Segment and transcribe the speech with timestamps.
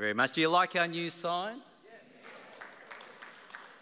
[0.00, 0.32] very much.
[0.32, 1.56] Do you like our new sign?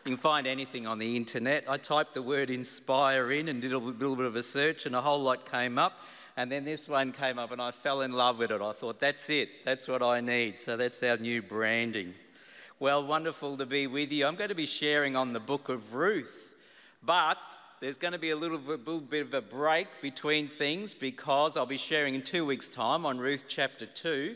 [0.05, 1.67] You can find anything on the internet.
[1.69, 4.96] I typed the word inspire in and did a little bit of a search, and
[4.96, 5.93] a whole lot came up.
[6.37, 8.61] And then this one came up, and I fell in love with it.
[8.61, 10.59] I thought, that's it, that's what I need.
[10.59, 12.15] So that's our new branding.
[12.80, 14.26] Well, wonderful to be with you.
[14.26, 16.52] I'm going to be sharing on the book of Ruth,
[17.00, 17.38] but
[17.80, 21.77] there's going to be a little, bit of a break between things because I'll be
[21.77, 24.34] sharing in two weeks' time on Ruth chapter 2.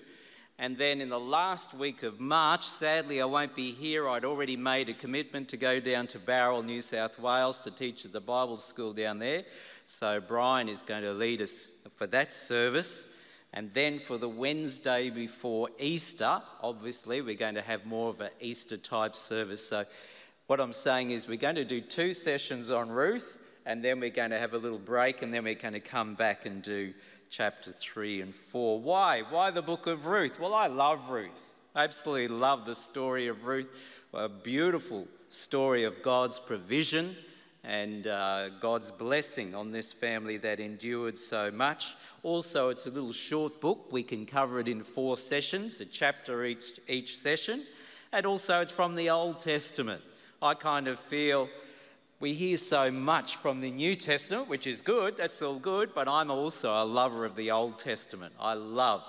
[0.63, 4.09] And then in the last week of March, sadly, I won't be here.
[4.09, 8.05] I'd already made a commitment to go down to Bowral, New South Wales to teach
[8.05, 9.43] at the Bible school down there.
[9.87, 13.09] So Brian is going to lead us for that service.
[13.53, 18.31] And then for the Wednesday before Easter, obviously, we're going to have more of an
[18.41, 19.67] Easter type service.
[19.67, 19.85] So,
[20.47, 24.11] what I'm saying is, we're going to do two sessions on Ruth, and then we're
[24.11, 26.95] going to have a little break, and then we're going to come back and do
[27.33, 28.79] chapter 3 and 4.
[28.79, 29.23] Why?
[29.23, 30.39] Why the book of Ruth?
[30.39, 31.61] Well, I love Ruth.
[31.75, 33.71] I absolutely love the story of Ruth.
[34.13, 37.17] A beautiful story of God's provision
[37.65, 41.95] and uh, God's blessing on this family that endured so much.
[42.23, 43.91] Also, it's a little short book.
[43.91, 47.65] We can cover it in four sessions, a chapter each, each session.
[48.13, 50.03] And also, it's from the Old Testament.
[50.43, 51.49] I kind of feel
[52.23, 56.07] we hear so much from the New Testament, which is good, that's all good, but
[56.07, 58.33] I'm also a lover of the Old Testament.
[58.39, 59.03] I love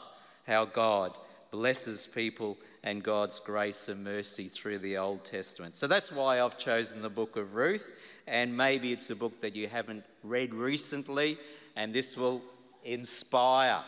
[0.47, 1.16] how God
[1.52, 5.78] blesses people and God's grace and mercy through the Old Testament.
[5.78, 7.94] So that's why I've chosen the book of Ruth,
[8.25, 11.38] and maybe it's a book that you haven't read recently,
[11.75, 12.42] and this will
[12.83, 13.83] inspire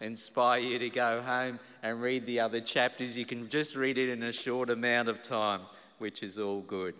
[0.00, 3.18] inspire you to go home and read the other chapters.
[3.18, 5.60] You can just read it in a short amount of time,
[5.98, 6.94] which is all good.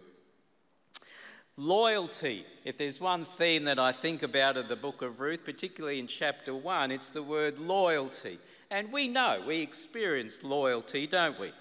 [1.61, 2.47] Loyalty.
[2.65, 6.07] If there's one theme that I think about of the book of Ruth, particularly in
[6.07, 8.39] chapter 1, it's the word loyalty.
[8.71, 11.53] And we know, we experience loyalty, don't we?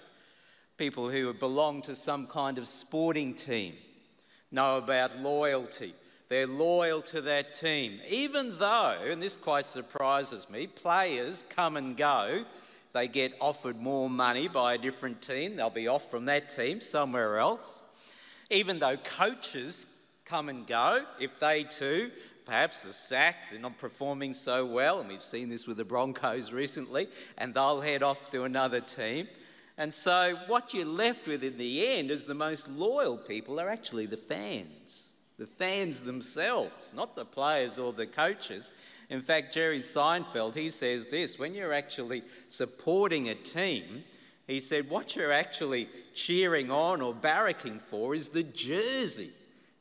[0.78, 3.74] People who belong to some kind of sporting team
[4.50, 5.92] know about loyalty.
[6.30, 8.00] They're loyal to that team.
[8.08, 12.46] Even though, and this quite surprises me, players come and go.
[12.94, 16.80] They get offered more money by a different team, they'll be off from that team
[16.80, 17.82] somewhere else.
[18.52, 19.86] Even though coaches
[20.30, 22.12] come and go, if they too
[22.46, 26.52] perhaps the sack, they're not performing so well, and we've seen this with the Broncos
[26.52, 27.06] recently,
[27.38, 29.28] and they'll head off to another team.
[29.78, 33.68] And so, what you're left with in the end is the most loyal people are
[33.68, 38.72] actually the fans, the fans themselves, not the players or the coaches.
[39.10, 44.02] In fact, Jerry Seinfeld, he says this when you're actually supporting a team,
[44.48, 49.30] he said, what you're actually cheering on or barracking for is the jersey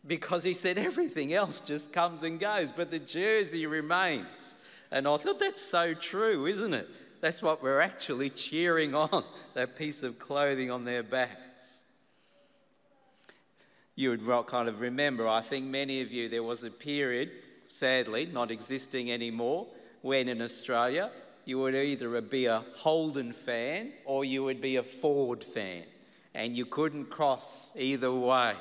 [0.08, 4.56] because he said everything else just comes and goes, but the jersey remains.
[4.92, 6.88] And I thought that's so true, isn't it?
[7.22, 9.24] That's what we're actually cheering on,
[9.54, 11.80] that piece of clothing on their backs.
[13.96, 17.32] You would kind of remember, I think many of you, there was a period,
[17.68, 19.68] sadly, not existing anymore,
[20.02, 21.12] when in Australia
[21.44, 25.84] you would either be a Holden fan or you would be a Ford fan,
[26.34, 28.54] and you couldn't cross either way.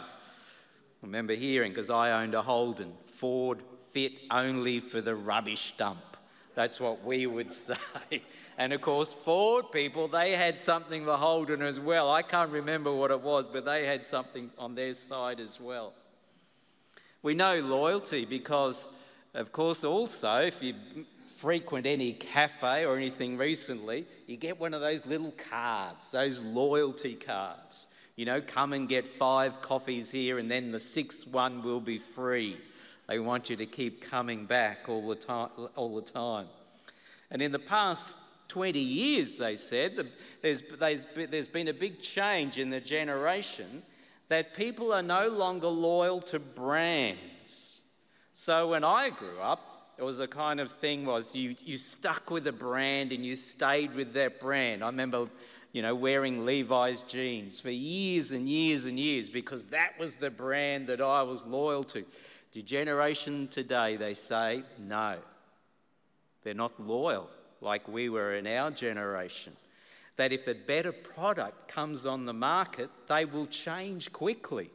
[1.03, 6.17] Remember hearing, because I owned a Holden, Ford fit only for the rubbish dump.
[6.55, 8.23] That's what we would say.
[8.57, 12.11] And of course, Ford people, they had something for Holden as well.
[12.11, 15.93] I can't remember what it was, but they had something on their side as well.
[17.23, 18.89] We know loyalty because,
[19.35, 20.75] of course, also, if you
[21.29, 27.15] frequent any cafe or anything recently, you get one of those little cards, those loyalty
[27.15, 27.87] cards.
[28.19, 31.99] You know, come and get five coffees here, and then the sixth one will be
[31.99, 32.57] free.
[33.07, 35.51] They want you to keep coming back all the time.
[35.77, 36.49] All the time.
[37.31, 38.17] And in the past
[38.49, 40.05] 20 years, they said,
[40.43, 40.65] there's,
[41.15, 43.85] there's been a big change in the generation
[44.29, 47.83] that people are no longer loyal to brands.
[48.33, 52.33] So when I grew up, it was a kind of thing was you, you stuck
[52.33, 54.83] with a brand and you stayed with that brand.
[54.83, 55.29] I remember
[55.73, 60.31] you know, wearing Levi's jeans for years and years and years because that was the
[60.31, 62.05] brand that I was loyal to.
[62.53, 65.19] The generation today, they say, no,
[66.43, 67.29] they're not loyal
[67.61, 69.55] like we were in our generation.
[70.17, 74.71] That if a better product comes on the market, they will change quickly.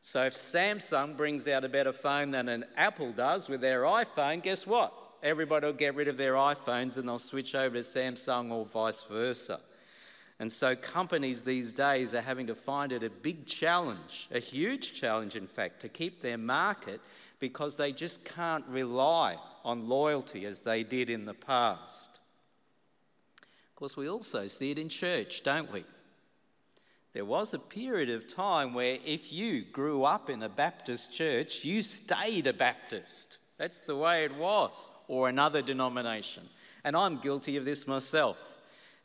[0.00, 4.42] So if Samsung brings out a better phone than an Apple does with their iPhone,
[4.42, 4.92] guess what?
[5.22, 9.02] Everybody will get rid of their iPhones and they'll switch over to Samsung or vice
[9.02, 9.60] versa.
[10.40, 14.94] And so companies these days are having to find it a big challenge, a huge
[14.94, 17.00] challenge, in fact, to keep their market
[17.38, 22.18] because they just can't rely on loyalty as they did in the past.
[23.40, 25.84] Of course, we also see it in church, don't we?
[27.12, 31.64] There was a period of time where if you grew up in a Baptist church,
[31.64, 33.38] you stayed a Baptist.
[33.56, 36.48] That's the way it was, or another denomination.
[36.82, 38.53] And I'm guilty of this myself.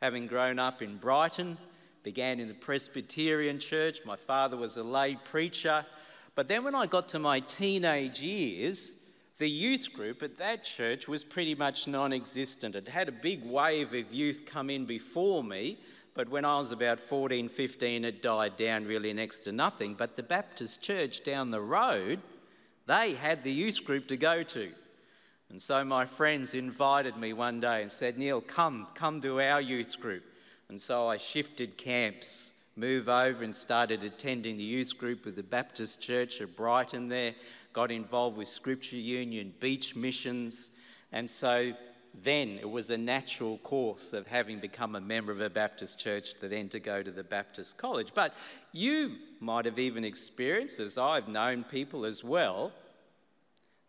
[0.02, 1.58] Having grown up in Brighton,
[2.02, 4.00] began in the Presbyterian church.
[4.06, 5.84] My father was a lay preacher.
[6.34, 8.92] But then when I got to my teenage years,
[9.36, 12.76] the youth group at that church was pretty much non existent.
[12.76, 15.78] It had a big wave of youth come in before me,
[16.14, 19.94] but when I was about 14, 15, it died down really next to nothing.
[19.94, 22.20] But the Baptist church down the road,
[22.86, 24.72] they had the youth group to go to.
[25.50, 29.60] And so my friends invited me one day and said, Neil, come, come to our
[29.60, 30.22] youth group.
[30.68, 35.42] And so I shifted camps, moved over and started attending the youth group of the
[35.42, 37.34] Baptist church at Brighton there,
[37.72, 40.70] got involved with Scripture Union, beach missions.
[41.10, 41.72] And so
[42.22, 46.34] then it was a natural course of having become a member of a Baptist church
[46.40, 48.12] to then to go to the Baptist college.
[48.14, 48.34] But
[48.70, 52.72] you might have even experienced, as I've known people as well,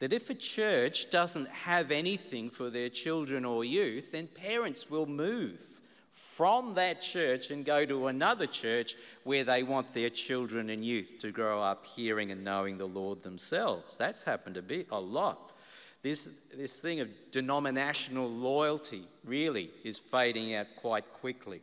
[0.02, 5.06] that if a church doesn't have anything for their children or youth, then parents will
[5.06, 5.62] move
[6.10, 8.96] from that church and go to another church
[9.26, 13.22] where they want their children and youth to grow up hearing and knowing the Lord
[13.22, 13.96] themselves.
[13.96, 15.52] That's happened a bit, a lot.
[16.02, 21.62] This, this thing of denominational loyalty really is fading out quite quickly.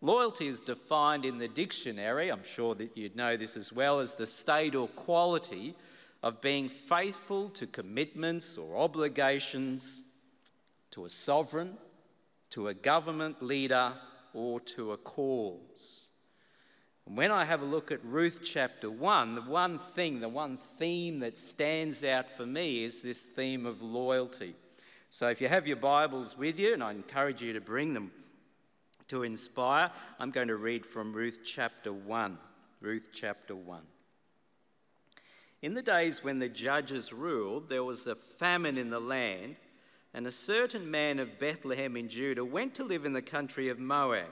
[0.00, 4.16] Loyalty is defined in the dictionary, I'm sure that you'd know this as well, as
[4.16, 5.76] the state or quality
[6.26, 10.02] of being faithful to commitments or obligations
[10.90, 11.74] to a sovereign,
[12.50, 13.92] to a government leader,
[14.34, 16.06] or to a cause.
[17.06, 20.56] And when I have a look at Ruth chapter 1, the one thing, the one
[20.56, 24.56] theme that stands out for me is this theme of loyalty.
[25.10, 28.10] So if you have your Bibles with you, and I encourage you to bring them
[29.06, 32.36] to inspire, I'm going to read from Ruth chapter 1.
[32.80, 33.82] Ruth chapter 1.
[35.62, 39.56] In the days when the judges ruled, there was a famine in the land,
[40.12, 43.78] and a certain man of Bethlehem in Judah went to live in the country of
[43.78, 44.28] Moab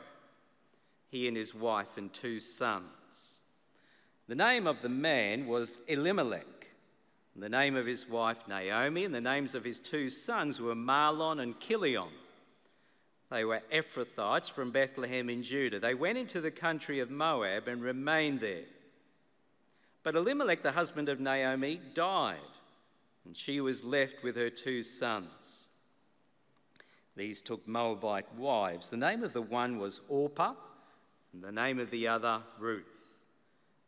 [1.15, 3.39] he and his wife and two sons.
[4.27, 6.67] The name of the man was Elimelech,
[7.35, 10.75] and the name of his wife Naomi, and the names of his two sons were
[10.75, 12.09] Mahlon and Chilion.
[13.31, 15.79] They were Ephrathites from Bethlehem in Judah.
[15.79, 18.65] They went into the country of Moab and remained there.
[20.05, 22.37] But Elimelech, the husband of Naomi, died,
[23.25, 25.69] and she was left with her two sons.
[27.17, 28.91] These took Moabite wives.
[28.91, 30.55] The name of the one was Orpah
[31.33, 33.23] and the name of the other Ruth.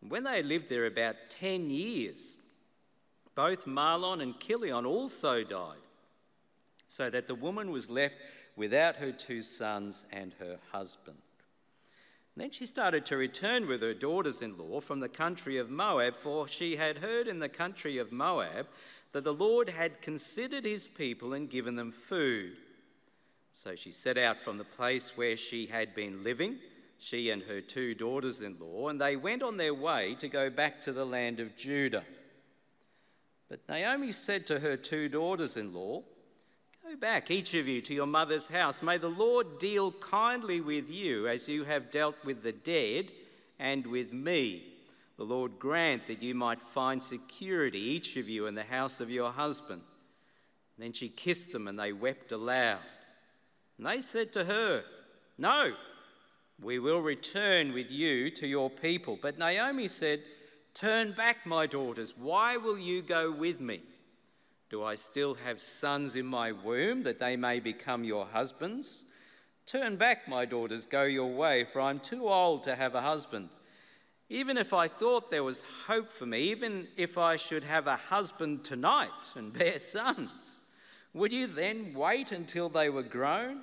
[0.00, 2.38] And when they lived there about 10 years,
[3.34, 5.76] both Mahlon and Chilion also died,
[6.88, 8.16] so that the woman was left
[8.56, 11.18] without her two sons and her husband.
[12.36, 15.70] And then she started to return with her daughters in law from the country of
[15.70, 18.66] Moab, for she had heard in the country of Moab
[19.12, 22.58] that the Lord had considered his people and given them food.
[23.52, 26.58] So she set out from the place where she had been living
[26.98, 30.50] she and her two daughters in law, and they went on their way to go
[30.50, 32.04] back to the land of Judah.
[33.48, 36.02] But Naomi said to her two daughters in law,
[37.00, 38.80] Back, each of you, to your mother's house.
[38.80, 43.12] May the Lord deal kindly with you as you have dealt with the dead
[43.58, 44.72] and with me.
[45.18, 49.10] The Lord grant that you might find security, each of you, in the house of
[49.10, 49.82] your husband.
[50.76, 52.80] And then she kissed them, and they wept aloud.
[53.76, 54.82] And they said to her,
[55.36, 55.74] No,
[56.62, 59.18] we will return with you to your people.
[59.20, 60.22] But Naomi said,
[60.72, 62.14] Turn back, my daughters.
[62.16, 63.82] Why will you go with me?
[64.68, 69.04] Do I still have sons in my womb that they may become your husbands?
[69.64, 73.48] Turn back, my daughters, go your way, for I'm too old to have a husband.
[74.28, 77.96] Even if I thought there was hope for me, even if I should have a
[77.96, 80.62] husband tonight and bear sons,
[81.14, 83.62] would you then wait until they were grown?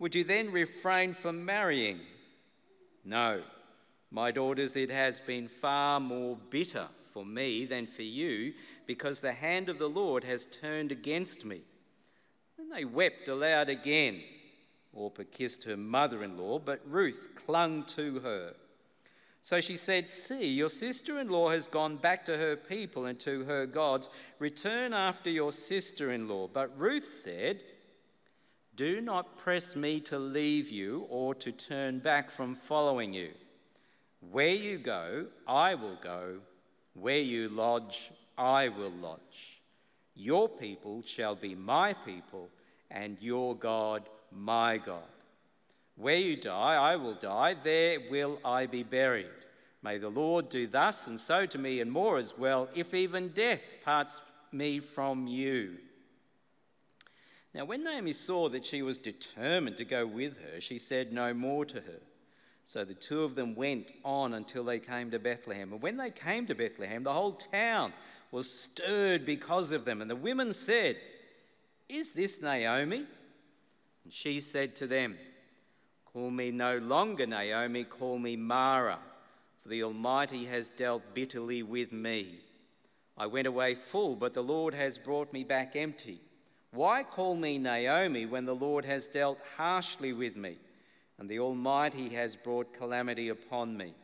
[0.00, 2.00] Would you then refrain from marrying?
[3.04, 3.42] No,
[4.10, 8.54] my daughters, it has been far more bitter for me than for you,
[8.86, 11.62] because the hand of the Lord has turned against me.
[12.56, 14.22] Then they wept aloud again.
[14.92, 18.54] Orpah kissed her mother in law, but Ruth clung to her.
[19.40, 23.18] So she said, See, your sister in law has gone back to her people and
[23.20, 24.08] to her gods.
[24.38, 26.46] Return after your sister in law.
[26.46, 27.60] But Ruth said,
[28.74, 33.32] do not press me to leave you or to turn back from following you.
[34.20, 36.38] Where you go, I will go.
[36.94, 39.60] Where you lodge, I will lodge.
[40.14, 42.48] Your people shall be my people,
[42.90, 45.02] and your God, my God.
[45.96, 49.26] Where you die, I will die, there will I be buried.
[49.82, 53.28] May the Lord do thus and so to me and more as well, if even
[53.28, 54.20] death parts
[54.52, 55.78] me from you.
[57.54, 61.34] Now, when Naomi saw that she was determined to go with her, she said no
[61.34, 62.00] more to her.
[62.64, 65.72] So the two of them went on until they came to Bethlehem.
[65.72, 67.92] And when they came to Bethlehem, the whole town
[68.30, 70.00] was stirred because of them.
[70.00, 70.96] And the women said,
[71.88, 73.04] Is this Naomi?
[74.04, 75.16] And she said to them,
[76.12, 78.98] Call me no longer Naomi, call me Mara,
[79.62, 82.40] for the Almighty has dealt bitterly with me.
[83.16, 86.20] I went away full, but the Lord has brought me back empty.
[86.70, 90.56] Why call me Naomi when the Lord has dealt harshly with me,
[91.22, 93.94] and the Almighty has brought calamity upon me?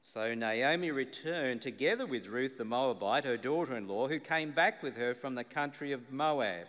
[0.00, 4.82] So Naomi returned together with Ruth the Moabite, her daughter in law, who came back
[4.82, 6.66] with her from the country of Moab.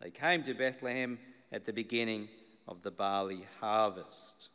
[0.00, 1.18] They came to Bethlehem
[1.50, 2.28] at the beginning
[2.68, 4.48] of the barley harvest.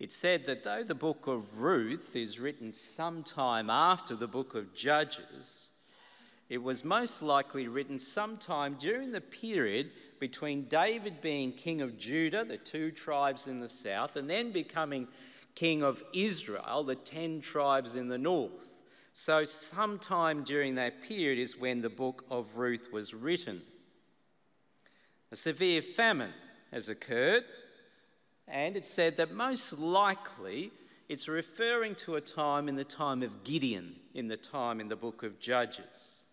[0.00, 4.74] It's said that though the book of Ruth is written sometime after the book of
[4.74, 5.70] Judges,
[6.48, 12.44] it was most likely written sometime during the period between David being king of Judah,
[12.44, 15.08] the two tribes in the south, and then becoming
[15.54, 18.84] king of Israel, the ten tribes in the north.
[19.12, 23.62] So, sometime during that period is when the book of Ruth was written.
[25.30, 26.32] A severe famine
[26.72, 27.44] has occurred,
[28.48, 30.72] and it's said that most likely
[31.08, 34.96] it's referring to a time in the time of Gideon, in the time in the
[34.96, 36.23] book of Judges.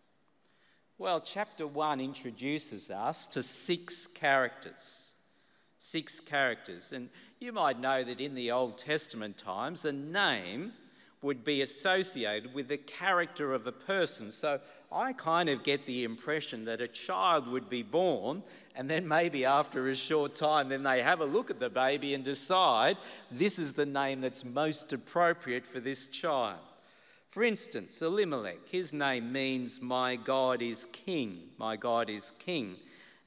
[1.02, 5.14] Well, chapter 1 introduces us to six characters.
[5.80, 6.92] Six characters.
[6.92, 10.74] And you might know that in the Old Testament times, a name
[11.24, 14.32] would be associated with the character of a person.
[14.32, 14.60] So
[14.92, 18.44] I kind of get the impression that a child would be born,
[18.76, 22.14] and then maybe after a short time, then they have a look at the baby
[22.14, 22.96] and decide
[23.32, 26.60] this is the name that's most appropriate for this child.
[27.32, 31.44] For instance, Elimelech, his name means my God is king.
[31.58, 32.76] My God is king.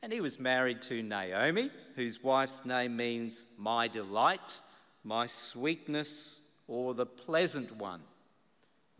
[0.02, 4.61] And he was married to Naomi, whose wife's name means my delight,
[5.04, 8.02] my sweetness, or the pleasant one.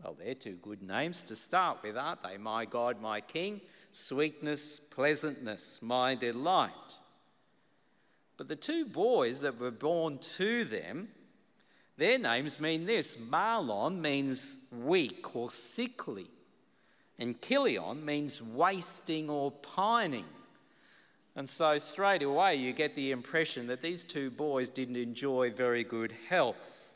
[0.03, 2.37] Well, they're two good names to start with, aren't they?
[2.37, 6.71] My God, my King, sweetness, pleasantness, my delight.
[8.37, 11.09] But the two boys that were born to them,
[11.97, 16.27] their names mean this Mahlon means weak or sickly,
[17.17, 20.25] and Chilion means wasting or pining.
[21.37, 25.83] And so straight away you get the impression that these two boys didn't enjoy very
[25.83, 26.93] good health.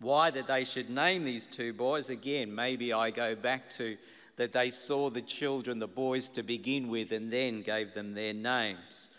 [0.00, 3.96] Why that they should name these two boys, again, maybe I go back to
[4.36, 8.34] that they saw the children, the boys to begin with, and then gave them their
[8.34, 9.10] names.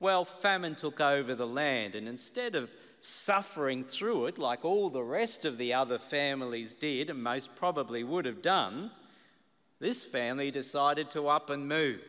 [0.00, 2.70] Well, famine took over the land, and instead of
[3.02, 8.04] suffering through it like all the rest of the other families did, and most probably
[8.04, 8.90] would have done,
[9.80, 12.00] this family decided to up and move,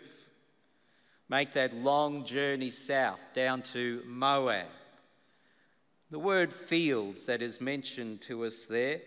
[1.27, 4.67] make that long journey south down to Moab.
[6.11, 9.01] The word fields that is mentioned to us there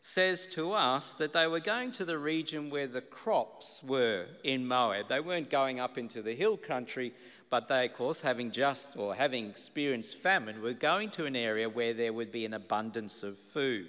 [0.00, 4.66] says to us that they were going to the region where the crops were in
[4.66, 5.08] Moab.
[5.08, 7.12] They weren't going up into the hill country,
[7.50, 11.68] but they, of course, having just or having experienced famine, were going to an area
[11.68, 13.86] where there would be an abundance of food.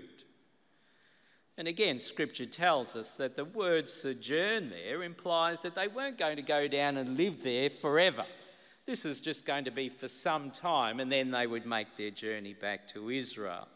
[1.58, 6.38] And again, scripture tells us that the word sojourn there implies that they weren't going
[6.38, 8.26] to go down and live there forever.
[8.86, 12.12] This is just going to be for some time, and then they would make their
[12.12, 13.68] journey back to Israel.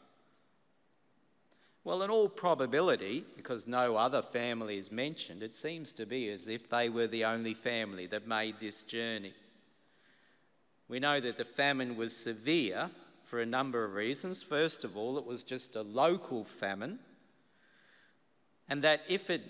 [1.84, 6.48] Well, in all probability, because no other family is mentioned, it seems to be as
[6.48, 9.34] if they were the only family that made this journey.
[10.88, 12.90] We know that the famine was severe
[13.24, 14.44] for a number of reasons.
[14.44, 17.00] First of all, it was just a local famine,
[18.68, 19.42] and that if it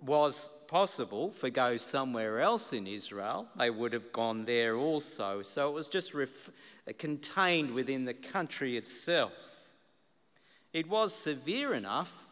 [0.00, 5.42] was possible for go somewhere else in Israel, they would have gone there also.
[5.42, 6.50] So it was just ref-
[6.98, 9.32] contained within the country itself.
[10.72, 12.25] It was severe enough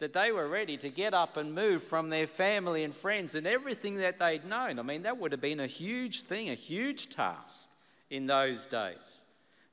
[0.00, 3.46] that they were ready to get up and move from their family and friends and
[3.46, 4.78] everything that they'd known.
[4.78, 7.70] I mean, that would have been a huge thing, a huge task
[8.10, 9.24] in those days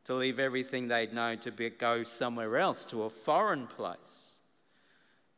[0.04, 4.40] to leave everything they'd known to be, go somewhere else, to a foreign place.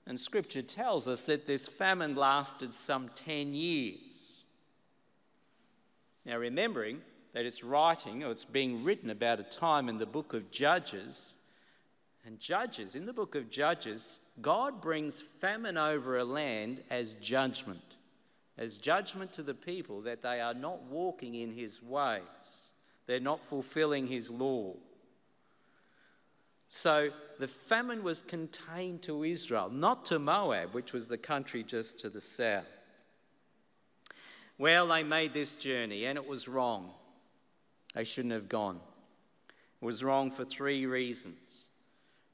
[0.05, 4.46] And scripture tells us that this famine lasted some 10 years.
[6.24, 7.01] Now, remembering
[7.34, 11.38] that it's writing or it's being written about a time in the book of Judges,
[12.24, 17.81] and Judges, in the book of Judges, God brings famine over a land as judgment.
[18.60, 22.74] as judgment to the people that they are not walking in his ways,
[23.08, 24.74] they're not fulfilling his law.
[26.67, 31.98] So the famine was contained to Israel, not to Moab, which was the country just
[32.00, 32.65] to the south.
[34.58, 36.91] Well, they made this journey and it was wrong.
[37.96, 38.81] They shouldn't have gone.
[39.81, 41.68] It was wrong for three reasons.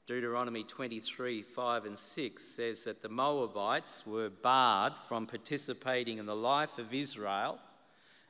[0.06, 6.36] Deuteronomy 23 5 and 6 says that the Moabites were barred from participating in the
[6.36, 7.58] life of Israel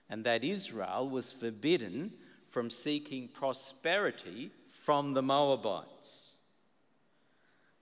[0.08, 2.12] and that Israel was forbidden
[2.48, 6.36] from seeking prosperity from the Moabites.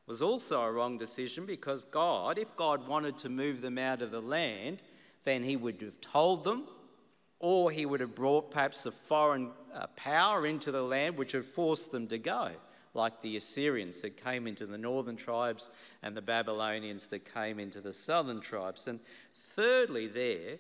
[0.07, 4.03] It was also a wrong decision because God, if God wanted to move them out
[4.03, 4.83] of the land,
[5.25, 6.65] then He would have told them,
[7.39, 11.45] or He would have brought perhaps a foreign uh, power into the land which would
[11.45, 12.51] force them to go,
[12.95, 15.71] like the Assyrians that came into the northern tribes
[16.03, 18.87] and the Babylonians that came into the southern tribes.
[18.87, 19.01] And
[19.35, 20.59] thirdly, there,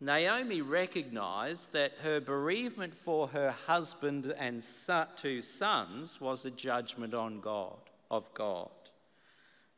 [0.00, 4.64] Naomi recognized that her bereavement for her husband and
[5.16, 7.78] two sons was a judgment on God,
[8.10, 8.70] of God.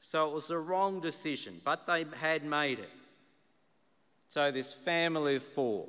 [0.01, 2.91] So it was a wrong decision, but they had made it.
[4.29, 5.89] So this family of four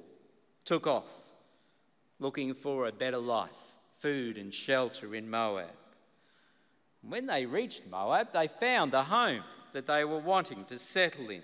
[0.64, 1.10] took off
[2.20, 3.50] looking for a better life,
[4.06, 5.74] food and shelter in Moab.
[7.02, 9.42] When they reached Moab, they found the home
[9.74, 11.42] that they were wanting to settle in.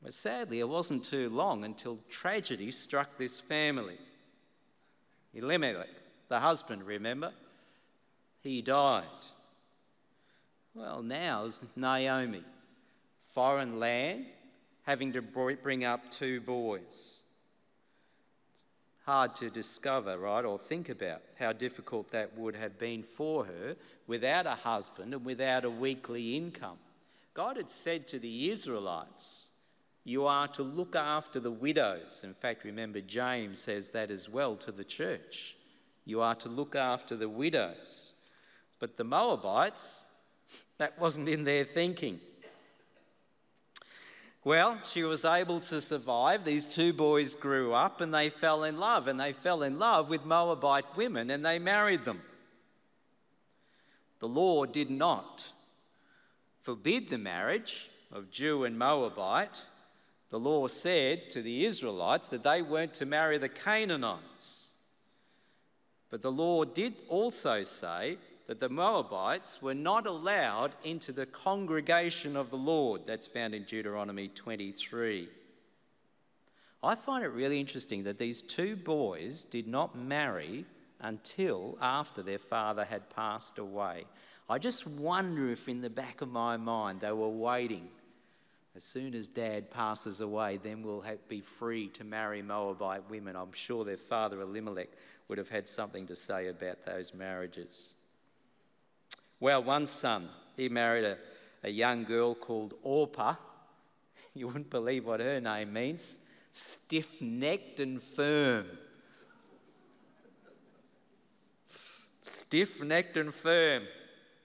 [0.00, 3.98] But sadly, it wasn't too long until tragedy struck this family.
[5.34, 5.88] Elimelech,
[6.28, 7.32] the husband, remember?
[8.44, 9.26] He died.
[10.74, 12.44] Well, now's Naomi,
[13.32, 14.26] foreign land,
[14.82, 17.18] having to bring up two boys.
[19.04, 23.76] Hard to discover, right, or think about how difficult that would have been for her
[24.06, 26.78] without a husband and without a weekly income.
[27.34, 29.48] God had said to the Israelites,
[30.04, 32.20] you are to look after the widows.
[32.24, 35.56] In fact, remember, James says that as well to the church.
[36.04, 38.12] You are to look after the widows.
[38.78, 40.04] But the Moabites,
[40.78, 42.20] that wasn't in their thinking.
[44.44, 46.44] Well, she was able to survive.
[46.44, 50.10] These two boys grew up and they fell in love, and they fell in love
[50.10, 52.20] with Moabite women and they married them.
[54.20, 55.46] The law did not
[56.60, 59.62] forbid the marriage of Jew and Moabite,
[60.30, 64.72] the law said to the Israelites that they weren't to marry the Canaanites.
[66.10, 72.36] But the law did also say that the Moabites were not allowed into the congregation
[72.36, 73.02] of the Lord.
[73.06, 75.28] That's found in Deuteronomy 23.
[76.82, 80.66] I find it really interesting that these two boys did not marry
[81.00, 84.04] until after their father had passed away.
[84.48, 87.88] I just wonder if in the back of my mind they were waiting
[88.76, 93.36] as soon as dad passes away, then we'll have, be free to marry Moabite women.
[93.36, 94.88] I'm sure their father Elimelech
[95.28, 97.94] would have had something to say about those marriages.
[99.40, 101.18] Well, one son, he married a,
[101.62, 103.36] a young girl called Orpah.
[104.36, 106.18] You wouldn't believe what her name means
[106.50, 108.66] stiff necked and firm.
[112.20, 113.84] Stiff necked and firm.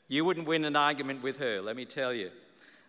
[0.08, 2.32] You wouldn't win an argument with her, let me tell you.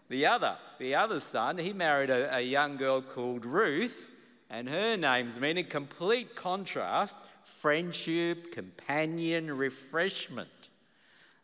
[0.08, 4.10] The other, the other son, he married a, a young girl called Ruth,
[4.48, 10.69] and her name's mean in complete contrast friendship, companion, refreshment.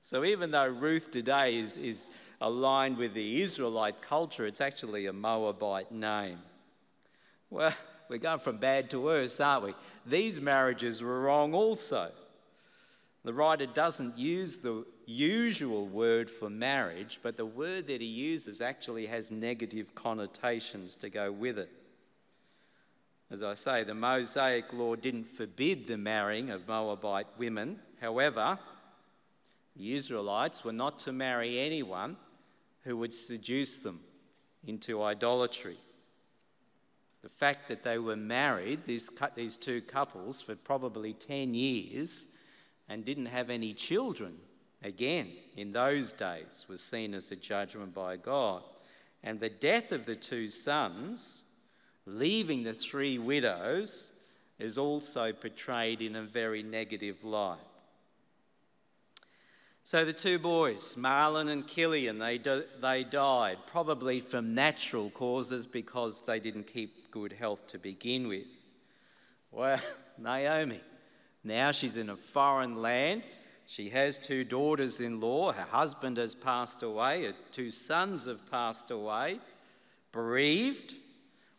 [0.07, 5.13] So even though Ruth today is, is aligned with the Israelite culture, it's actually a
[5.13, 6.39] Moabite name.
[7.51, 7.75] Well,
[8.09, 9.75] we're going from bad to worse, aren't we?
[10.07, 12.13] These marriages were wrong also.
[13.25, 18.61] The writer doesn't use the usual word for marriage, but the word that he uses
[18.61, 21.73] actually has negative connotations to go with it.
[23.29, 27.81] As I say, the Mosaic law didn't forbid the marrying of Moabite women.
[28.01, 28.57] However,
[29.77, 32.17] the Israelites were not to marry anyone
[32.83, 34.01] who would seduce them
[34.67, 35.79] into idolatry.
[37.23, 42.27] The fact that they were married, these, these two couples, for probably 10 years,
[42.89, 44.37] and didn't have any children,
[44.83, 48.63] again, in those days, was seen as a judgment by God.
[49.25, 51.45] And the death of the two sons,
[52.07, 54.13] leaving the three widows,
[54.59, 57.59] is also portrayed in a very negative light.
[59.87, 62.41] So the two boys, Mahlon and Chilion, they,
[62.83, 68.49] they died, probably from natural causes because they didn't keep good health to begin with.
[69.53, 69.79] Well,
[70.19, 70.81] Naomi,
[71.45, 73.23] now she's in a foreign land.
[73.65, 75.53] She has two daughters in law.
[75.53, 77.27] Her husband has passed away.
[77.27, 79.39] Her two sons have passed away.
[80.11, 80.97] bereaved,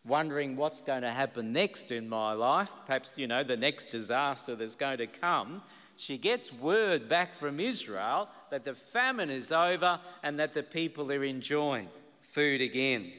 [0.04, 4.54] wondering what's going to happen next in my life, perhaps, you know, the next disaster
[4.54, 5.62] that's going to come,
[5.98, 11.12] she gets word back from Israel that the famine is over and that the people
[11.12, 11.90] are enjoying
[12.22, 13.12] food again.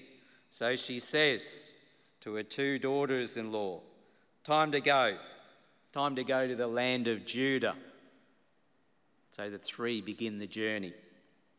[0.48, 1.72] So she says
[2.20, 3.80] to her two daughters in law,
[4.44, 5.18] Time to go.
[5.92, 7.74] Time to go to the land of Judah.
[9.32, 10.94] So the three begin the journey,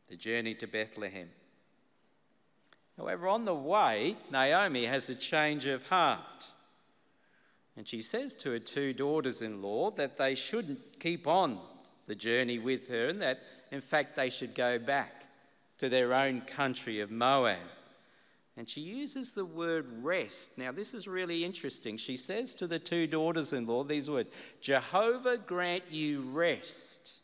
[0.09, 1.29] the journey to Bethlehem.
[2.97, 6.47] However, on the way, Naomi has a change of heart.
[7.79, 11.59] And she says to her two daughters in law that they shouldn't keep on
[12.07, 13.39] the journey with her and that,
[13.71, 15.23] in fact, they should go back
[15.77, 17.57] to their own country of Moab.
[18.57, 20.57] And she uses the word rest.
[20.57, 21.95] Now, this is really interesting.
[21.95, 27.19] She says to the two daughters in law these words Jehovah grant you rest.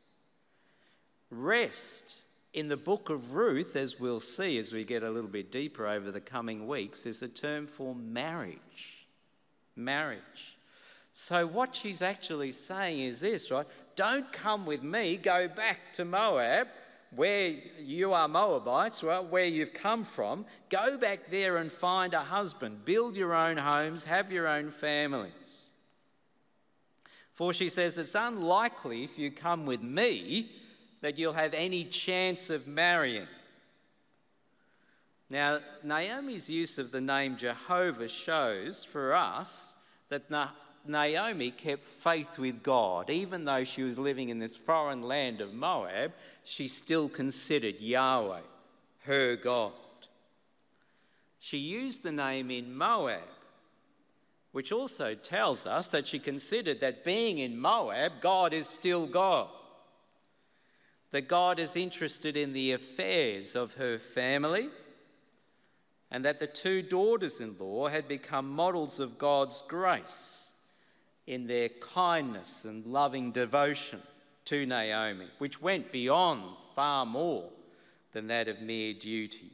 [1.29, 5.51] Rest in the book of Ruth, as we'll see as we get a little bit
[5.51, 8.94] deeper over the coming weeks, is a term for marriage.
[9.75, 10.57] Marriage.
[11.11, 13.65] So, what she's actually saying is this, right?
[13.95, 16.67] Don't come with me, go back to Moab,
[17.15, 19.01] where you are Moabites?
[19.01, 20.45] Where you've come from.
[20.69, 25.67] Go back there and find a husband, build your own homes, have your own families.
[27.31, 30.51] For she says, It's unlikely if you come with me
[31.01, 33.27] that you'll have any chance of marrying.
[35.29, 39.75] Now, Naomi's use of the name Jehovah shows for us
[40.09, 40.29] that
[40.85, 43.09] Naomi kept faith with God.
[43.09, 48.41] Even though she was living in this foreign land of Moab, she still considered Yahweh
[49.05, 49.73] her God.
[51.39, 53.21] She used the name in Moab,
[54.51, 59.49] which also tells us that she considered that being in Moab, God is still God
[61.15, 64.67] that God is interested in the affairs of her family,
[66.15, 70.53] and that the two daughters in law had become models of God's grace
[71.27, 74.01] in their kindness and loving devotion
[74.45, 76.41] to Naomi, which went beyond
[76.73, 77.49] far more
[78.13, 79.51] than that of mere duty.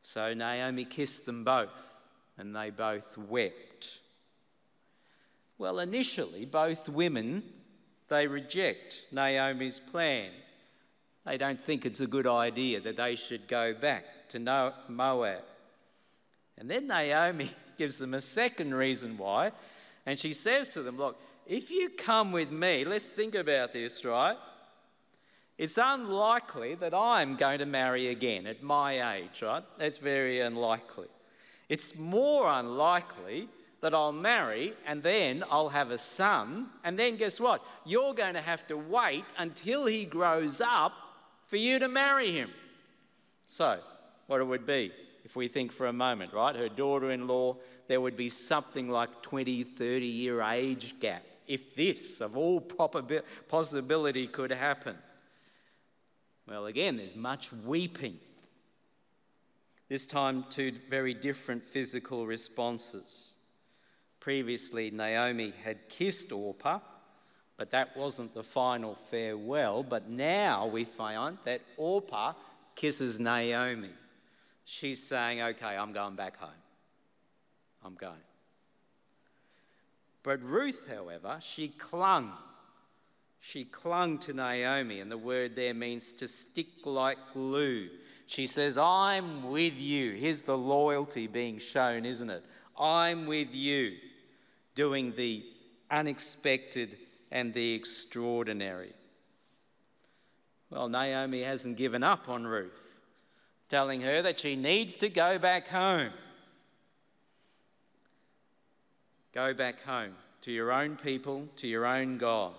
[0.00, 2.04] So Naomi kissed them both,
[2.36, 4.00] and they both wept.
[5.58, 7.44] Well, initially, both women
[8.08, 10.32] they reject Naomi's plan.
[11.24, 15.42] They don't think it's a good idea that they should go back to Moab.
[16.58, 19.52] And then Naomi gives them a second reason why.
[20.06, 24.04] And she says to them, Look, if you come with me, let's think about this,
[24.04, 24.36] right?
[25.58, 29.62] It's unlikely that I'm going to marry again at my age, right?
[29.78, 31.08] That's very unlikely.
[31.68, 33.48] It's more unlikely
[33.80, 36.68] that I'll marry and then I'll have a son.
[36.84, 37.62] And then guess what?
[37.84, 40.92] You're going to have to wait until he grows up
[41.46, 42.50] for you to marry him.
[43.44, 43.80] So,
[44.26, 44.92] what it would be,
[45.24, 46.54] if we think for a moment, right?
[46.54, 47.56] Her daughter in law,
[47.88, 51.24] there would be something like 20, 30 year age gap.
[51.46, 54.96] If this, of all possibility, could happen.
[56.48, 58.18] Well, again, there's much weeping.
[59.88, 63.34] This time, two very different physical responses.
[64.20, 66.80] Previously, Naomi had kissed Orpah,
[67.56, 69.82] but that wasn't the final farewell.
[69.82, 72.34] But now we find that Orpah
[72.74, 73.90] kisses Naomi.
[74.64, 76.50] She's saying, Okay, I'm going back home.
[77.84, 78.14] I'm going.
[80.22, 82.32] But Ruth, however, she clung.
[83.40, 87.88] She clung to Naomi, and the word there means to stick like glue.
[88.26, 90.12] She says, I'm with you.
[90.12, 92.44] Here's the loyalty being shown, isn't it?
[92.78, 93.96] I'm with you
[94.74, 95.44] doing the
[95.90, 96.96] unexpected
[97.30, 98.92] and the extraordinary.
[100.70, 102.91] Well, Naomi hasn't given up on Ruth,
[103.72, 106.12] telling her that she needs to go back home.
[109.32, 112.52] Go back home to your own people, to your own God.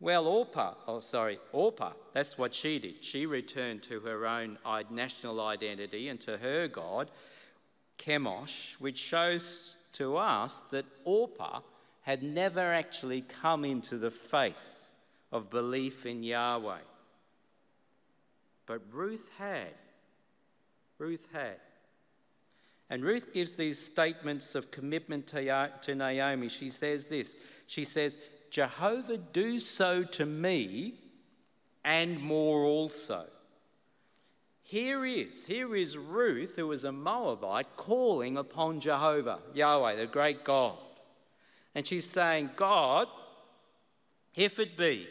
[0.00, 3.04] Well, Orpah, oh, sorry, Orpah, that's what she did.
[3.04, 4.56] She returned to her own
[4.88, 7.10] national identity and to her God,
[7.98, 11.60] Chemosh, which shows to us that Orpah
[12.00, 14.88] had never actually come into the faith
[15.30, 16.78] of belief in Yahweh.
[18.72, 19.74] But Ruth had.
[20.96, 21.58] Ruth had.
[22.88, 26.48] And Ruth gives these statements of commitment to Naomi.
[26.48, 28.16] She says this She says,
[28.50, 30.94] Jehovah, do so to me
[31.84, 33.26] and more also.
[34.62, 40.44] Here is, here is Ruth, who was a Moabite, calling upon Jehovah, Yahweh, the great
[40.44, 40.78] God.
[41.74, 43.08] And she's saying, God,
[44.34, 45.08] if it be,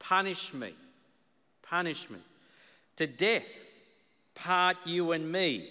[0.00, 0.74] punish me,
[1.62, 2.18] punish me
[3.00, 3.72] to death
[4.34, 5.66] part you and me,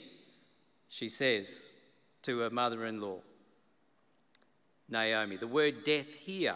[0.88, 1.74] she says
[2.24, 3.20] to her mother in law,
[4.90, 5.36] Naomi.
[5.36, 6.56] The word death here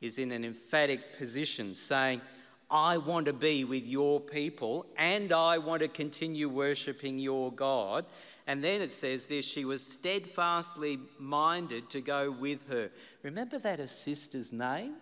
[0.00, 2.22] is in an emphatic position, saying,
[2.70, 8.06] I want to be with your people and I want to continue worshipping your God.
[8.46, 12.90] And then it says this she was steadfastly minded to go with her.
[13.22, 14.94] Remember that her sister's name?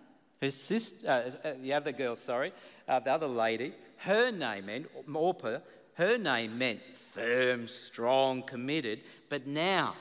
[0.45, 2.53] Her sister, uh, uh, the other girl, sorry,
[2.87, 5.61] uh, the other lady, her name meant, Orpah,
[5.95, 9.01] her name meant firm, strong, committed.
[9.31, 9.95] But now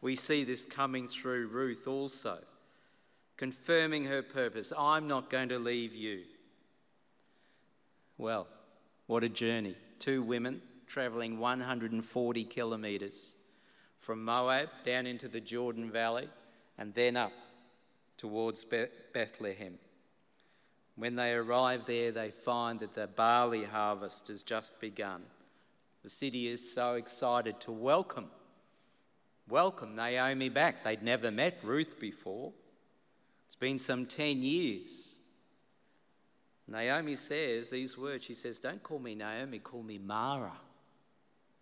[0.00, 2.38] we see this coming through Ruth also,
[3.36, 4.72] confirming her purpose.
[4.78, 6.22] I'm not going to leave you.
[8.18, 8.46] Well,
[9.08, 9.74] what a journey.
[9.98, 13.34] Two women travelling 140 kilometres
[13.98, 16.28] from Moab down into the Jordan Valley
[16.78, 17.32] and then up
[18.16, 18.64] towards
[19.12, 19.76] Bethlehem.
[20.98, 25.22] When they arrive there, they find that the barley harvest has just begun.
[26.02, 28.26] The city is so excited to welcome,
[29.48, 30.82] welcome Naomi back.
[30.82, 32.52] They'd never met Ruth before.
[33.46, 35.14] It's been some 10 years.
[36.66, 38.24] Naomi says these words.
[38.24, 40.56] She says, Don't call me Naomi, call me Mara,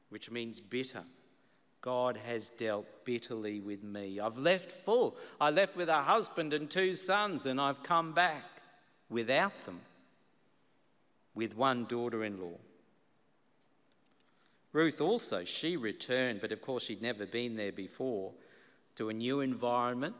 [0.09, 1.05] which means bitter.
[1.83, 4.19] God has dealt bitterly with me.
[4.19, 5.19] I've left full.
[5.39, 8.56] I left with a husband and two sons, and I've come back
[9.09, 9.81] without them,
[11.35, 12.59] with one daughter in law.
[14.73, 18.33] Ruth also, she returned, but of course she'd never been there before,
[18.97, 20.15] to a new environment,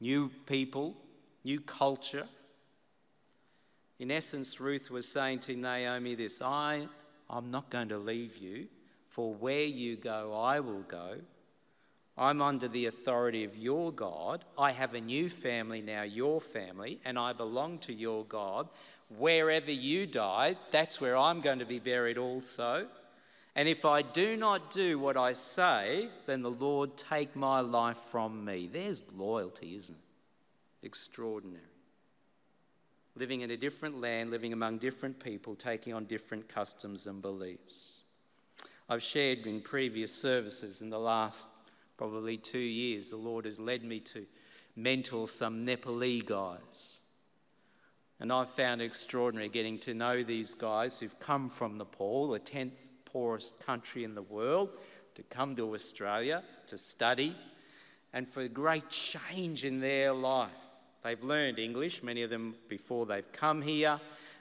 [0.00, 0.96] new people,
[1.44, 2.26] new culture.
[3.98, 6.88] In essence, Ruth was saying to Naomi this I,
[7.30, 8.66] I'm not going to leave you,
[9.06, 11.18] for where you go, I will go.
[12.16, 14.44] I'm under the authority of your God.
[14.58, 18.68] I have a new family now, your family, and I belong to your God.
[19.08, 22.86] Wherever you die, that's where I'm going to be buried also.
[23.54, 27.98] And if I do not do what I say, then the Lord take my life
[28.10, 28.68] from me.
[28.70, 30.86] There's loyalty, isn't it?
[30.86, 31.62] Extraordinary.
[33.14, 38.04] Living in a different land, living among different people, taking on different customs and beliefs.
[38.88, 41.48] I've shared in previous services in the last
[42.02, 44.26] probably two years, the Lord has led me to
[44.74, 47.00] mentor some Nepali guys.
[48.18, 52.40] And I've found it extraordinary getting to know these guys who've come from Nepal, the
[52.40, 54.70] 10th poorest country in the world,
[55.14, 57.36] to come to Australia to study
[58.12, 60.50] and for great change in their life.
[61.04, 64.00] They've learned English, many of them before they've come here,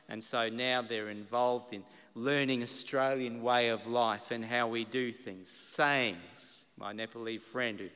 [0.10, 1.84] and so now they're involved in
[2.16, 5.52] learning Australian way of life and how we do things.
[5.52, 7.90] Sayings, my Nepali friend who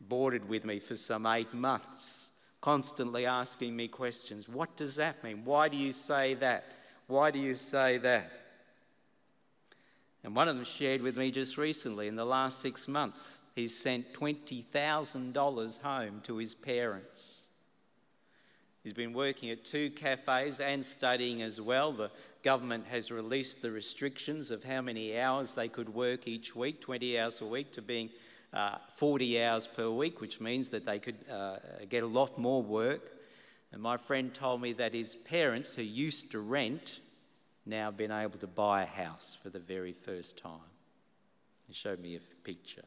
[0.00, 4.46] boarded with me for some eight months, constantly asking me questions.
[4.46, 5.42] What does that mean?
[5.44, 6.64] Why do you say that?
[7.06, 8.30] Why do you say that?
[10.22, 13.76] And one of them shared with me just recently in the last six months, he's
[13.76, 17.35] sent $20,000 home to his parents.
[18.86, 21.90] He's been working at two cafes and studying as well.
[21.90, 22.12] The
[22.44, 27.18] government has released the restrictions of how many hours they could work each week 20
[27.18, 28.10] hours a week to being
[28.52, 31.56] uh, 40 hours per week, which means that they could uh,
[31.88, 33.10] get a lot more work.
[33.72, 37.00] And my friend told me that his parents, who used to rent,
[37.66, 40.70] now have been able to buy a house for the very first time.
[41.66, 42.84] He showed me a picture.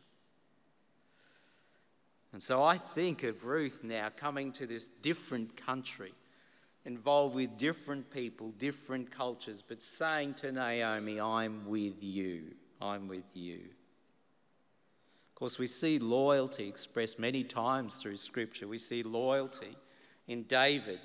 [2.31, 6.13] And so I think of Ruth now coming to this different country,
[6.85, 12.53] involved with different people, different cultures, but saying to Naomi, I'm with you.
[12.81, 13.59] I'm with you.
[15.29, 18.67] Of course, we see loyalty expressed many times through Scripture.
[18.67, 19.75] We see loyalty
[20.27, 20.99] in David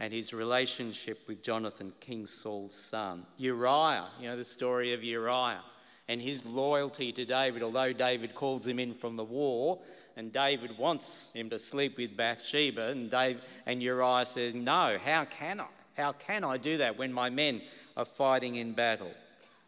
[0.00, 3.26] and his relationship with Jonathan, King Saul's son.
[3.36, 5.62] Uriah, you know the story of Uriah
[6.08, 9.78] and his loyalty to David, although David calls him in from the war,
[10.18, 15.24] and David wants him to sleep with Bathsheba, and, Dave, and Uriah says, No, how
[15.24, 15.66] can I?
[15.96, 17.62] How can I do that when my men
[17.96, 19.12] are fighting in battle?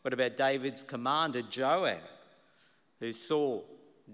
[0.03, 2.01] What about David's commander, Joab,
[2.99, 3.61] who saw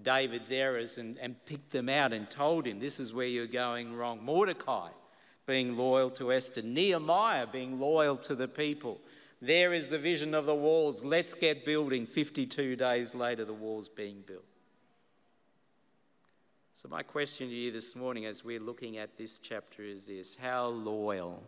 [0.03, 3.95] David's errors and, and picked them out and told him, This is where you're going
[3.95, 4.23] wrong?
[4.23, 4.89] Mordecai,
[5.47, 8.99] being loyal to Esther, Nehemiah being loyal to the people.
[9.41, 11.03] There is the vision of the walls.
[11.03, 12.05] Let's get building.
[12.05, 14.43] 52 days later, the walls being built.
[16.79, 20.37] So, my question to you this morning as we're looking at this chapter is this
[20.39, 21.41] How loyal,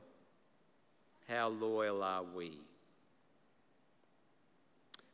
[1.27, 2.53] how loyal are we?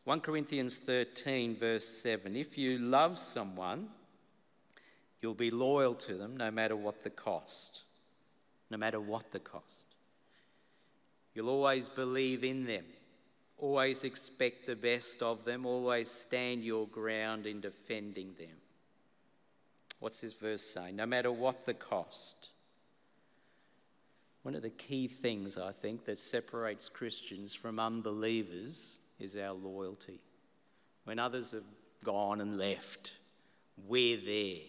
[0.06, 3.90] 1 Corinthians 13, verse 7 If you love someone,
[5.20, 7.82] you'll be loyal to them no matter what the cost
[8.72, 9.98] no matter what the cost.
[11.34, 12.86] You'll always believe in them,
[13.58, 15.66] Always expect the best of them.
[15.66, 18.56] Always stand your ground in defending them.
[20.00, 20.96] What's this verse saying?
[20.96, 22.50] No matter what the cost.
[24.44, 30.20] One of the key things, I think, that separates Christians from unbelievers is our loyalty.
[31.06, 31.64] When others have
[32.04, 33.16] gone and left,
[33.88, 34.62] we're there.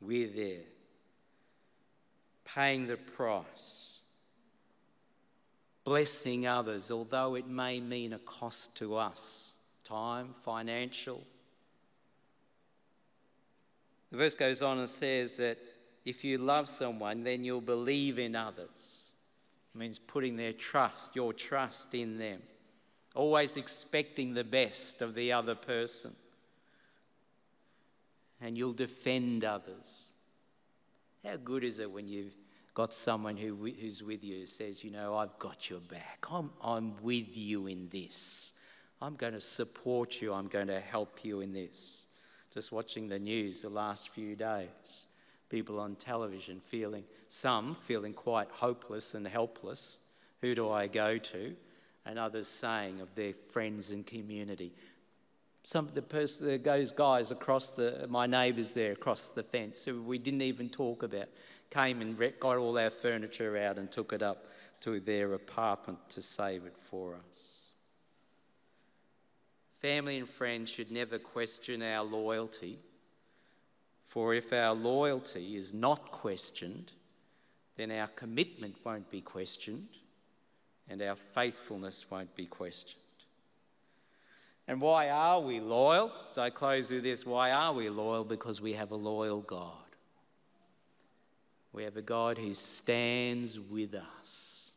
[0.00, 0.64] We're there.
[2.44, 4.00] Paying the price.
[5.82, 11.22] Blessing others, although it may mean a cost to us time, financial.
[14.16, 15.58] The verse goes on and says that
[16.06, 19.10] if you love someone, then you'll believe in others.
[19.74, 22.40] It means putting their trust, your trust in them,
[23.14, 26.16] always expecting the best of the other person.
[28.40, 30.12] And you'll defend others.
[31.22, 32.36] How good is it when you've
[32.72, 36.24] got someone who, who's with you who says, You know, I've got your back.
[36.32, 38.54] I'm, I'm with you in this.
[39.02, 40.32] I'm going to support you.
[40.32, 42.05] I'm going to help you in this.
[42.56, 45.08] Just watching the news the last few days
[45.50, 49.98] people on television feeling, some feeling quite hopeless and helpless.
[50.40, 51.54] Who do I go to?
[52.06, 54.72] And others saying of their friends and community.
[55.64, 60.00] Some of the person, those guys across the, my neighbours there across the fence, who
[60.00, 61.28] we didn't even talk about,
[61.68, 64.46] came and got all our furniture out and took it up
[64.80, 67.65] to their apartment to save it for us.
[69.86, 72.80] Family and friends should never question our loyalty
[74.02, 76.90] for if our loyalty is not questioned,
[77.76, 79.86] then our commitment won't be questioned
[80.88, 83.00] and our faithfulness won't be questioned.
[84.66, 86.10] And why are we loyal?
[86.26, 88.24] So I close with this why are we loyal?
[88.24, 89.70] Because we have a loyal God.
[91.72, 94.72] We have a God who stands with us.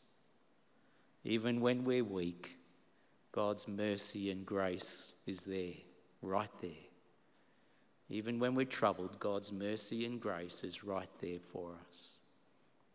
[1.24, 2.59] Even when we're weak,
[3.40, 5.72] God's mercy and grace is there,
[6.22, 6.72] right there.
[8.10, 12.20] Even when we're troubled, God's mercy and grace is right there for us.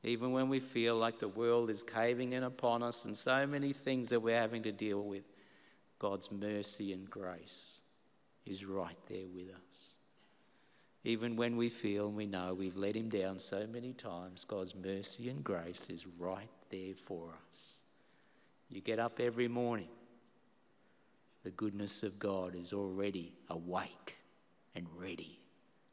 [0.03, 3.73] Even when we feel like the world is caving in upon us and so many
[3.73, 5.23] things that we're having to deal with,
[5.99, 7.81] God's mercy and grace
[8.45, 9.95] is right there with us.
[11.05, 14.75] Even when we feel and we know we've let Him down so many times, God's
[14.75, 17.79] mercy and grace is right there for us.
[18.69, 19.89] You get up every morning,
[21.45, 24.17] the goodness of God is already awake
[24.75, 25.39] and ready,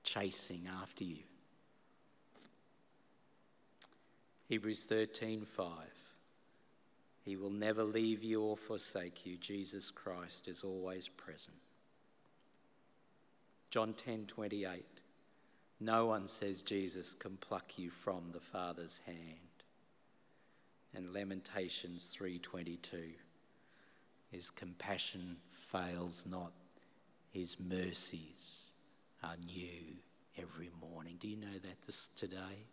[0.04, 1.24] chasing after you.
[4.48, 5.46] Hebrews 13:5
[7.24, 9.38] He will never leave you or forsake you.
[9.38, 11.62] Jesus Christ is always present.
[13.70, 15.02] John 10:28
[15.80, 19.64] No one says Jesus can pluck you from the Father's hand.
[20.94, 23.16] And Lamentations 3:22
[24.32, 26.54] His compassion fails not.
[27.32, 28.72] His mercies
[29.22, 29.98] are new
[30.38, 31.18] every morning.
[31.20, 32.66] Do you know that this today?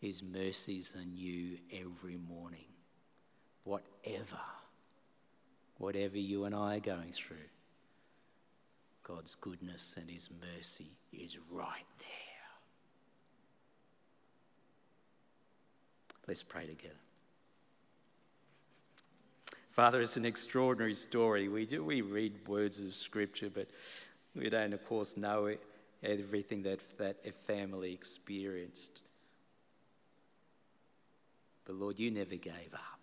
[0.00, 2.66] His mercies are new every morning.
[3.64, 4.40] Whatever,
[5.78, 7.36] whatever you and I are going through,
[9.02, 12.08] God's goodness and His mercy is right there.
[16.26, 17.03] Let's pray together.
[19.74, 21.48] Father, it's an extraordinary story.
[21.48, 23.66] We do we read words of Scripture, but
[24.36, 25.52] we don't, of course, know
[26.00, 29.02] everything that that a family experienced.
[31.64, 33.00] But Lord, you never gave up.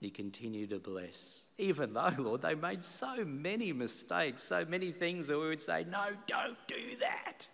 [0.00, 1.44] You continue to bless.
[1.58, 5.84] Even though, Lord, they made so many mistakes, so many things that we would say,
[5.84, 7.46] no, don't do that.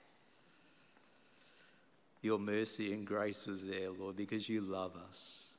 [2.20, 5.58] Your mercy and grace was there, Lord, because you love us.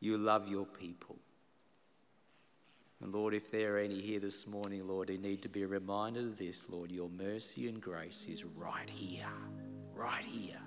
[0.00, 1.18] You love your people.
[3.02, 6.24] And Lord, if there are any here this morning, Lord, who need to be reminded
[6.24, 9.26] of this, Lord, your mercy and grace is right here,
[9.94, 10.60] right here.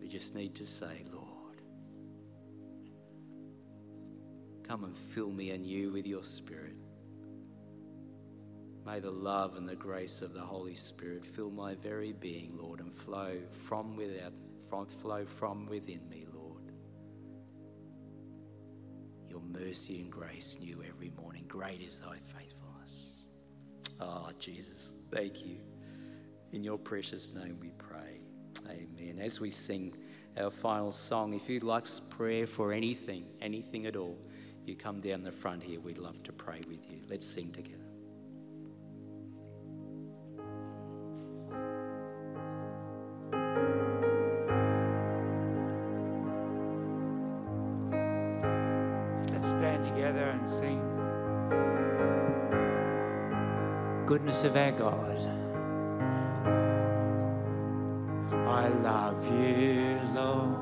[0.00, 1.62] We just need to say, Lord,
[4.62, 6.76] come and fill me anew with your Spirit.
[8.84, 12.80] May the love and the grace of the Holy Spirit fill my very being, Lord,
[12.80, 14.32] and flow from without,
[14.68, 16.26] from, flow from within me,
[19.52, 21.44] mercy and grace new every morning.
[21.48, 23.24] Great is thy faithfulness.
[24.00, 25.58] Ah, oh, Jesus, thank you.
[26.52, 28.20] In your precious name we pray.
[28.68, 29.18] Amen.
[29.20, 29.94] As we sing
[30.38, 34.18] our final song, if you'd like prayer for anything, anything at all,
[34.64, 35.80] you come down the front here.
[35.80, 37.00] We'd love to pray with you.
[37.08, 37.81] Let's sing together.
[54.44, 55.18] of our God.
[58.48, 60.58] I love you, Lord.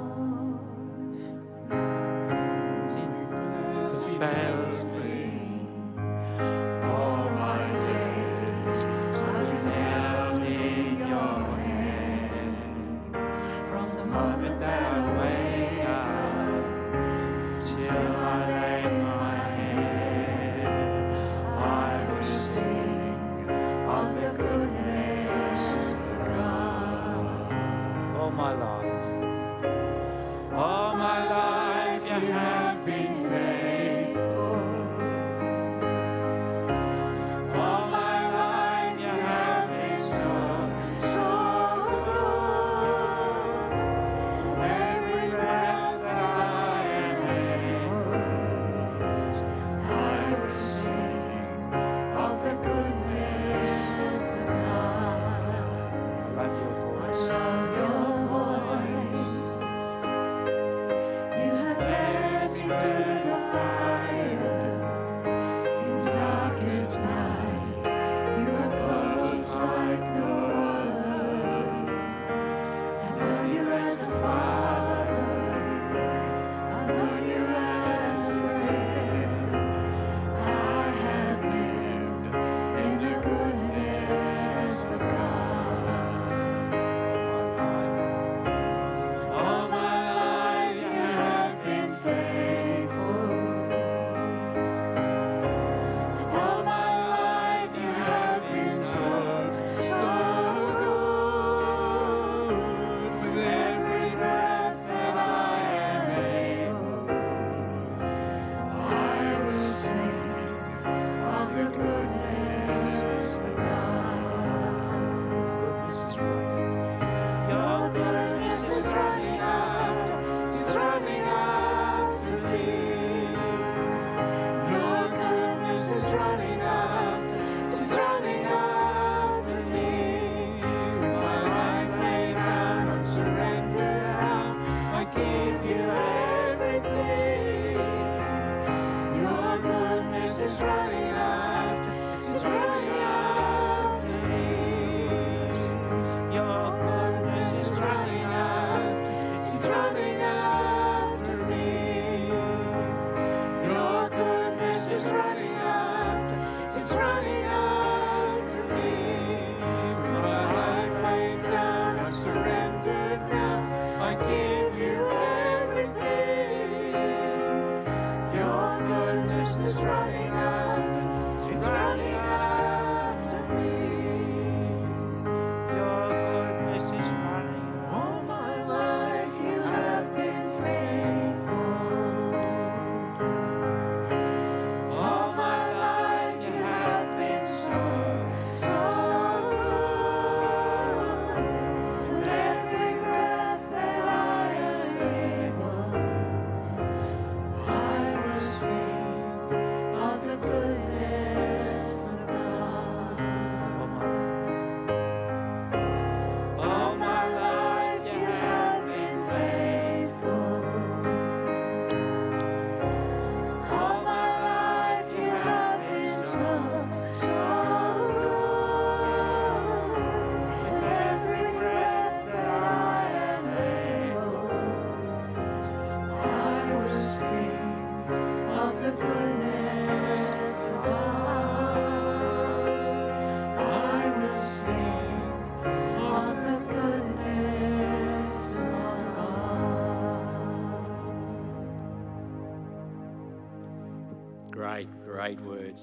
[3.87, 4.85] It fails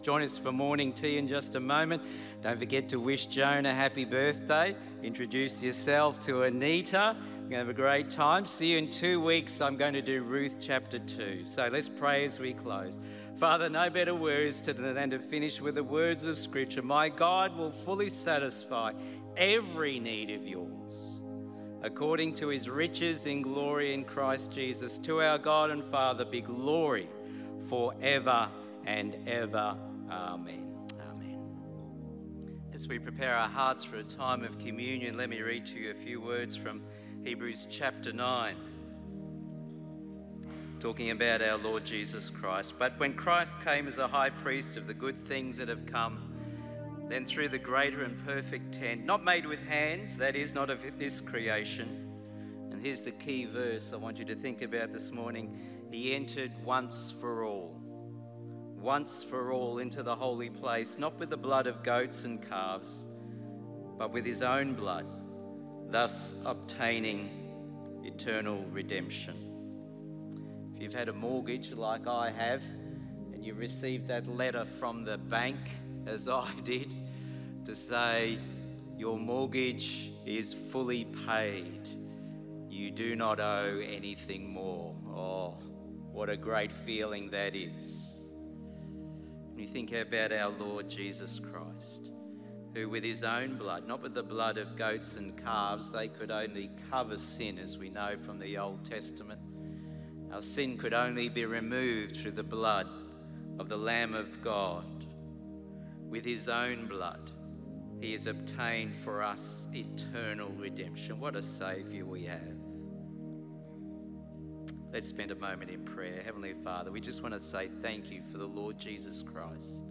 [0.07, 2.01] Join us for morning tea in just a moment.
[2.41, 4.73] Don't forget to wish Joan a happy birthday.
[5.03, 7.13] Introduce yourself to Anita.
[7.19, 8.45] We're going to have a great time.
[8.45, 9.59] See you in two weeks.
[9.59, 11.43] I'm going to do Ruth chapter 2.
[11.43, 12.97] So let's pray as we close.
[13.35, 16.81] Father, no better words to, than to finish with the words of Scripture.
[16.81, 18.93] My God will fully satisfy
[19.35, 21.19] every need of yours
[21.81, 24.99] according to his riches in glory in Christ Jesus.
[24.99, 27.09] To our God and Father be glory
[27.67, 28.47] forever
[28.85, 29.77] and ever.
[30.09, 30.87] Amen.
[31.01, 31.39] Amen.
[32.73, 35.91] As we prepare our hearts for a time of communion, let me read to you
[35.91, 36.81] a few words from
[37.25, 38.55] Hebrews chapter 9,
[40.79, 42.75] talking about our Lord Jesus Christ.
[42.79, 46.33] But when Christ came as a high priest of the good things that have come,
[47.09, 50.81] then through the greater and perfect tent, not made with hands, that is, not of
[50.97, 52.09] this creation.
[52.71, 55.59] And here's the key verse I want you to think about this morning
[55.91, 57.76] He entered once for all
[58.88, 63.03] once for all into the holy place, not with the blood of goats and calves,
[63.97, 65.05] but with his own blood,
[65.89, 67.29] thus obtaining
[68.05, 69.35] eternal redemption.
[70.73, 72.63] If you've had a mortgage like I have,
[73.33, 75.57] and you've received that letter from the bank,
[76.05, 76.95] as I did,
[77.65, 78.38] to say
[78.97, 81.89] your mortgage is fully paid.
[82.69, 84.95] You do not owe anything more.
[85.09, 85.57] Oh,
[86.09, 88.16] what a great feeling that is.
[89.57, 92.11] When you think about our Lord Jesus Christ,
[92.75, 96.29] who with his own blood, not with the blood of goats and calves, they could
[96.29, 99.41] only cover sin, as we know from the Old Testament.
[100.31, 102.87] Our sin could only be removed through the blood
[103.57, 104.85] of the Lamb of God.
[106.07, 107.31] With his own blood,
[107.99, 111.19] he has obtained for us eternal redemption.
[111.19, 112.56] What a Saviour we have.
[114.97, 116.23] Let's spend a moment in prayer.
[116.25, 119.83] Heavenly Father, we just want to say thank you for the Lord Jesus Christ.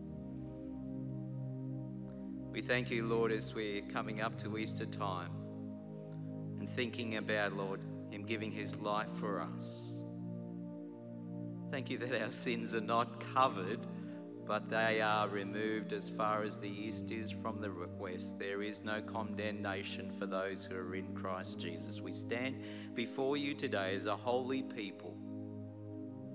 [2.51, 5.31] We thank you, Lord, as we're coming up to Easter time
[6.59, 10.03] and thinking about, Lord, Him giving His life for us.
[11.71, 13.87] Thank you that our sins are not covered,
[14.47, 18.39] but they are removed as far as the east is from the west.
[18.39, 22.01] There is no condemnation for those who are in Christ Jesus.
[22.01, 22.63] We stand
[22.95, 25.17] before you today as a holy people,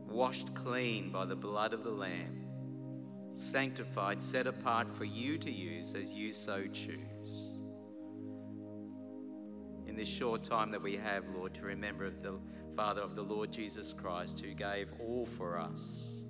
[0.07, 2.41] washed clean by the blood of the Lamb
[3.34, 7.59] sanctified, set apart for you to use as you so choose.
[9.88, 12.39] In this short time that we have, Lord, to remember of the
[12.76, 16.20] Father of the Lord Jesus Christ who gave all for us.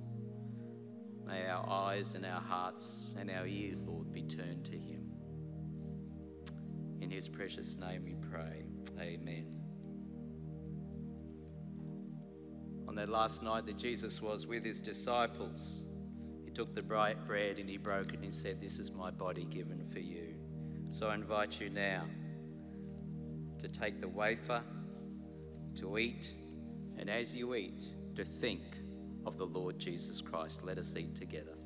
[1.32, 5.06] May our eyes and our hearts and our ears, Lord, be turned to him.
[7.00, 8.66] In his precious name we pray.
[9.00, 9.46] Amen.
[12.90, 15.86] On that last night that Jesus was with his disciples,
[16.44, 19.46] he took the bread and he broke it and he said, This is my body
[19.46, 20.36] given for you.
[20.90, 22.08] So I invite you now
[23.60, 24.62] to take the wafer,
[25.76, 26.34] to eat,
[26.98, 27.84] and as you eat,
[28.16, 28.71] to think
[29.26, 30.64] of the Lord Jesus Christ.
[30.64, 31.61] Let us eat together.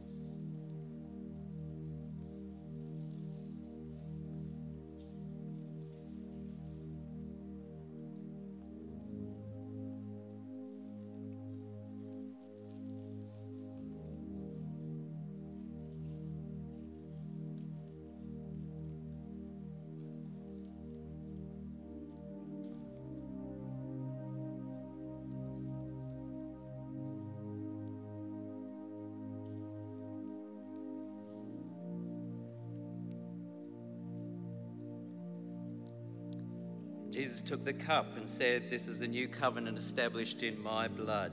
[37.56, 41.32] Took the cup and said, This is the new covenant established in my blood.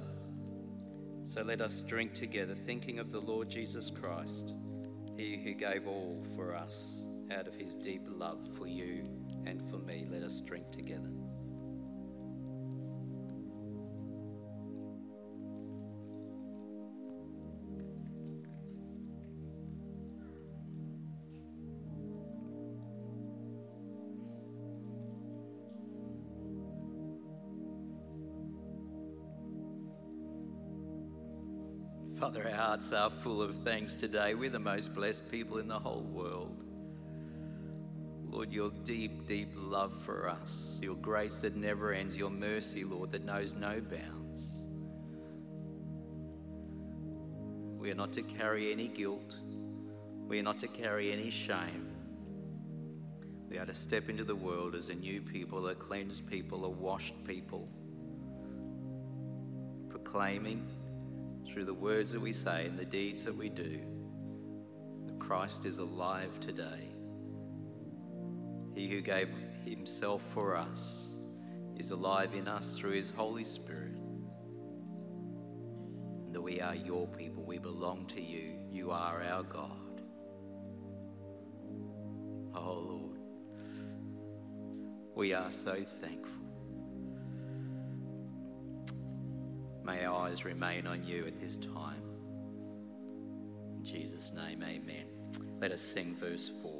[1.25, 4.55] So let us drink together, thinking of the Lord Jesus Christ,
[5.17, 9.03] he who gave all for us out of his deep love for you
[9.47, 10.07] and for me.
[10.09, 11.11] Let us drink together.
[32.23, 34.35] Father, our hearts are full of thanks today.
[34.35, 36.63] We're the most blessed people in the whole world.
[38.31, 43.11] Lord, your deep, deep love for us, your grace that never ends, your mercy, Lord,
[43.11, 44.63] that knows no bounds.
[47.77, 49.41] We are not to carry any guilt.
[50.29, 51.91] We are not to carry any shame.
[53.51, 56.71] We are to step into the world as a new people, a cleansed people, a
[56.71, 57.69] washed people,
[59.89, 60.65] proclaiming
[61.53, 63.81] through the words that we say and the deeds that we do,
[65.07, 66.89] that Christ is alive today.
[68.75, 69.29] He who gave
[69.67, 71.13] himself for us
[71.77, 73.97] is alive in us through his Holy Spirit.
[76.25, 78.59] And that we are your people, we belong to you.
[78.71, 80.01] You are our God.
[82.55, 83.19] Oh Lord,
[85.15, 86.42] we are so thankful.
[89.93, 92.01] May our eyes remain on you at this time.
[93.77, 95.05] In Jesus' name, amen.
[95.61, 96.72] Let us sing verse 4.